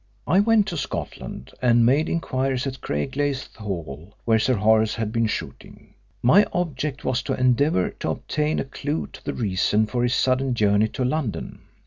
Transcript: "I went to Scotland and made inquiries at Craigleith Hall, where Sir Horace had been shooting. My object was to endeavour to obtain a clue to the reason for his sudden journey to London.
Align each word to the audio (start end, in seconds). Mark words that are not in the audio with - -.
"I 0.25 0.39
went 0.39 0.65
to 0.69 0.77
Scotland 0.77 1.51
and 1.61 1.85
made 1.85 2.09
inquiries 2.09 2.65
at 2.65 2.81
Craigleith 2.81 3.55
Hall, 3.57 4.17
where 4.25 4.39
Sir 4.39 4.55
Horace 4.55 4.95
had 4.95 5.11
been 5.11 5.27
shooting. 5.27 5.93
My 6.23 6.43
object 6.53 7.05
was 7.05 7.21
to 7.21 7.39
endeavour 7.39 7.91
to 7.99 8.09
obtain 8.09 8.57
a 8.59 8.65
clue 8.65 9.05
to 9.13 9.23
the 9.23 9.33
reason 9.35 9.85
for 9.85 10.01
his 10.01 10.15
sudden 10.15 10.55
journey 10.55 10.87
to 10.87 11.05
London. 11.05 11.59